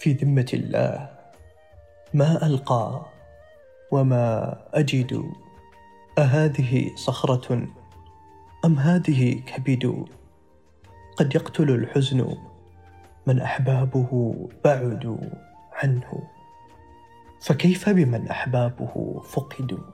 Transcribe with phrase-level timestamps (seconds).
[0.00, 1.10] في ذمة الله.
[2.14, 3.06] ما ألقى
[3.92, 5.24] وما أجد
[6.18, 7.68] أهذه صخرة
[8.64, 10.04] أم هذه كبد؟
[11.16, 12.36] قد يقتل الحزن
[13.26, 14.34] من أحبابه
[14.64, 15.18] بعدوا
[15.72, 16.22] عنه.
[17.40, 19.84] فكيف بمن أحبابه فقدوا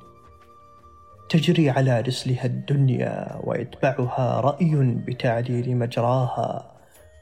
[1.28, 4.74] تجري على رسلها الدنيا ويتبعها رأي
[5.06, 6.72] بتعديل مجراها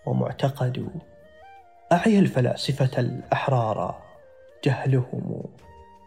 [0.07, 0.89] ومعتقد.
[1.93, 4.03] أعيا الفلاسفة الأحرار
[4.65, 5.43] جهلهم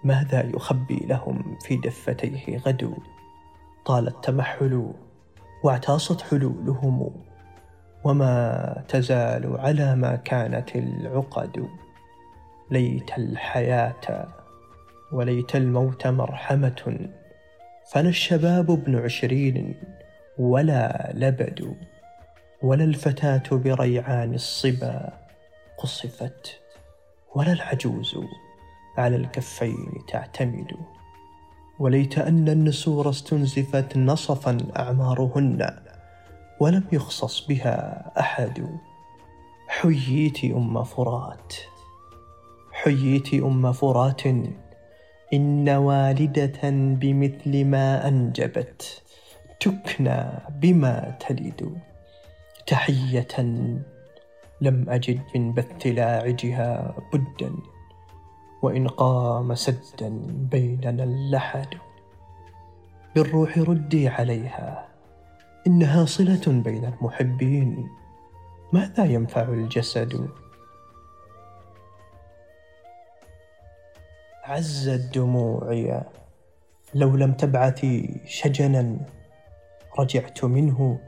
[0.04, 2.94] ماذا يخبي لهم في دفتيه غدو؟
[3.86, 4.94] طال التمحل
[5.64, 7.24] واعتاصت حلولهم
[8.04, 11.68] وما تزال على ما كانت العقد.
[12.72, 14.28] ليت الحياة
[15.12, 17.10] وليت الموت مرحمة
[17.92, 19.76] فلا الشباب ابن عشرين
[20.38, 21.76] ولا لبد
[22.62, 25.27] ولا الفتاة بريعان الصبا.
[25.78, 26.60] قصفت
[27.36, 28.18] ولا العجوز
[28.98, 30.78] على الكفين تعتمد.
[31.80, 35.80] وليت أن النسور استنزفت نصفا أعمارهن
[36.60, 38.78] ولم يخصص بها أحد.
[39.68, 41.54] حييت أم فرات
[42.72, 44.22] حييت أم فرات
[45.34, 49.04] إن والدة بمثل ما أنجبت
[49.60, 51.78] تكنى بما تلد.
[52.68, 53.28] تحية
[54.62, 57.52] لم أجد من بث لاعجها بدا
[58.62, 60.10] وإن قام سدا
[60.52, 61.68] بيننا اللحد.
[63.16, 64.88] بالروح ردي عليها
[65.68, 67.90] إنها صلة بين المحبين.
[68.74, 70.30] ماذا ينفع الجسد؟
[74.44, 76.02] عزت دموعي
[76.94, 78.98] لو لم تبعثي شجنا
[80.00, 81.00] رجعت منه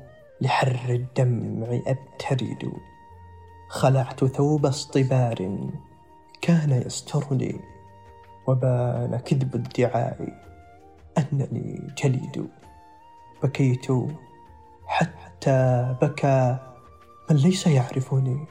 [0.41, 2.72] لحر الدمع أبترد.
[3.70, 5.69] خلعت ثوب اصطبار
[6.41, 7.59] كان يسترني
[8.47, 10.34] وبان كذب الدعاء
[11.18, 12.50] أنني جليد.
[13.44, 13.88] بكيت
[14.85, 16.58] حتى بكى
[17.29, 18.47] من ليس يعرفني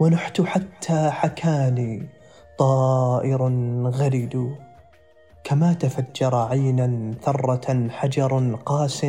[0.00, 2.08] ونحت حتى حكاني
[2.58, 3.42] طائر
[3.86, 4.56] غريد.
[5.44, 9.06] كما تفجر عينا ثرة حجر قاس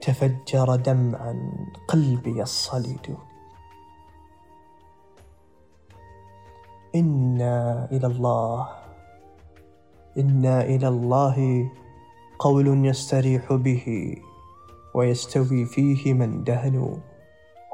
[0.00, 1.52] تفجر دمعا
[1.88, 3.16] قلبي الصليد.
[6.94, 8.68] إنا إلى الله.
[10.18, 11.68] إنا إلى الله
[12.38, 14.16] قول يستريح به
[14.94, 16.94] ويستوي فيه من دهنوا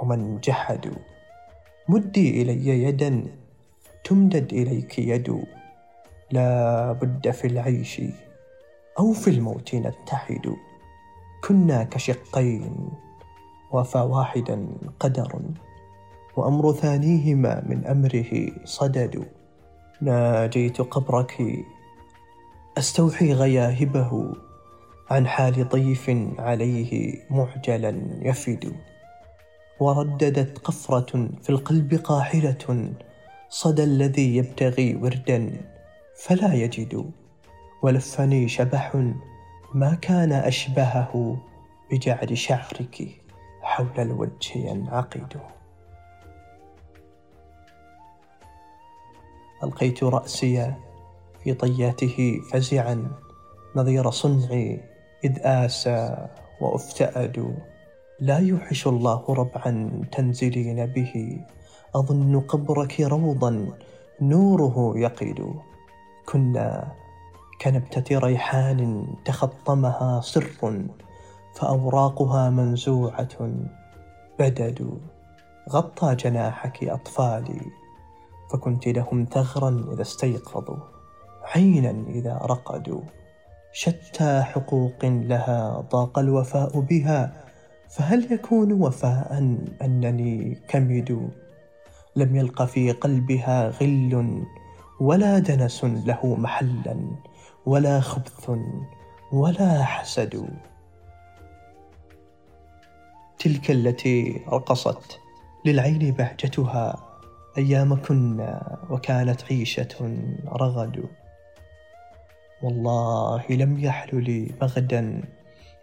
[0.02, 0.98] ومن جحدوا
[1.88, 3.22] مدي إلي يدا
[4.04, 5.44] تمدد إليك يد.
[6.31, 8.02] لا بد في العيش
[8.98, 10.56] أو في الموت نتحد.
[11.44, 12.88] كنا كشقين
[13.72, 14.66] وفى واحدا
[15.00, 15.41] قدر.
[16.36, 19.24] وأمر ثانيهما من أمره صدد
[20.00, 21.64] ناجيت قبرك.
[22.78, 24.32] أستوحي غياهبه
[25.10, 28.72] عن حال ضيف عليه معجلا يفد
[29.80, 32.92] ورددت قفرة في القلب قاحلة
[33.48, 35.50] صدى الذي يبتغي وردا
[36.16, 37.10] فلا يجد.
[37.82, 38.96] ولفني شبح
[39.74, 41.36] ما كان أشبهه
[41.90, 43.08] بجعل شعرك
[43.62, 45.40] حول الوجه ينعقد.
[49.64, 50.75] ألقيت رأسي
[51.42, 53.08] في طياته فزعا
[53.76, 54.80] نظير صنعي
[55.25, 56.28] إذ آسى
[56.60, 57.56] وأفتأد
[58.20, 61.41] لا يوحش الله ربعا تنزلين به
[61.94, 63.69] أظن قبرك روضا
[64.20, 65.54] نوره يقيد.
[66.28, 66.92] كنا
[67.60, 70.84] كنبتة ريحان تخطمها سر
[71.54, 73.50] فأوراقها منزوعة
[74.38, 74.98] بدد.
[75.70, 77.60] غطى جناحك أطفالي
[78.54, 80.76] فكنت لهم ثغرا إذا استيقظوا
[81.54, 83.00] عينا إذا رقدوا.
[83.72, 87.44] شتى حقوق لها ضاق الوفاء بها
[87.88, 91.31] فهل يكون وفاء أنني كمد؟
[92.17, 94.44] لم يلق في قلبها غل
[95.00, 96.96] ولا دنس له محلا
[97.67, 98.50] ولا خبث
[99.32, 100.49] ولا حسد.
[103.38, 105.20] تلك التي رقصت
[105.64, 107.13] للعين بهجتها
[107.58, 110.18] أيام كنا وكانت عيشة
[110.48, 111.04] رغد.
[112.62, 115.22] والله لم يحل لي بغدا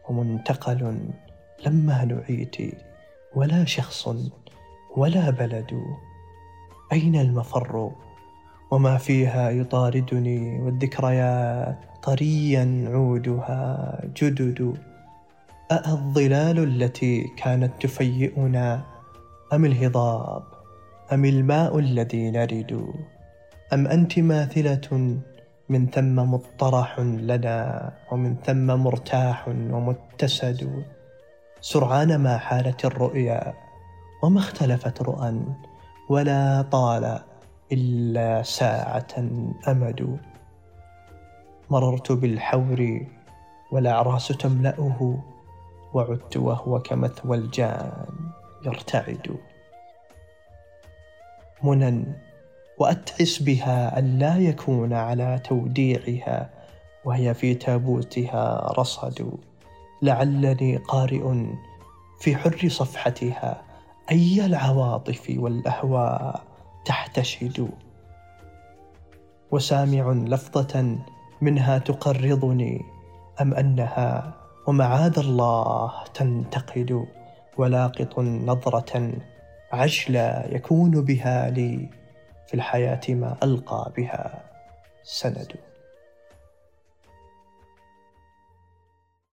[0.10, 1.00] ومنتقل
[1.66, 2.56] لما نعيت
[3.36, 4.08] ولا شخص
[4.98, 5.82] ولا بلد.
[6.94, 7.92] أين المفر؟
[8.72, 14.78] وما فيها يطاردني والذكريات طريا عودها جدد.
[15.72, 18.86] أأ الظلال التي كانت تفيئنا
[19.54, 20.61] أم الهضاب؟
[21.14, 22.94] أم الماء الذي نرد؟
[23.74, 25.18] أم أنت ماثلة
[25.70, 30.84] من ثم مطرح لنا ومن ثم مرتاح ومتسد؟
[31.62, 33.54] سرعان ما حالت الرؤيا
[34.24, 35.42] وما اختلفت رؤى
[36.10, 37.20] ولا طال
[37.72, 39.14] إلا ساعة
[39.68, 40.18] أمد.
[41.70, 43.06] مررت بالحور
[43.72, 45.24] والأعراس تملأه
[45.94, 48.06] وعدت وهو كمثوى الجان
[48.66, 49.51] يرتعد.
[51.64, 52.06] منى
[52.78, 56.50] وأتعس بها أن لا يكون على توديعها
[57.06, 59.32] وهي في تابوتها رصد
[60.02, 61.46] لعلني قارئ
[62.20, 63.62] في حر صفحتها
[64.12, 66.44] أي العواطف والأهواء
[66.86, 67.70] تحتشد
[69.52, 70.98] وسامع لفظة
[71.42, 72.82] منها تقرضني
[73.42, 74.34] أم أنها
[74.68, 77.06] ومعاذ الله تنتقد
[77.58, 79.12] ولاقط نظرة
[79.72, 81.90] عجلى يكون بها لي
[82.48, 84.44] في الحياة ما ألقى بها
[85.04, 85.56] سند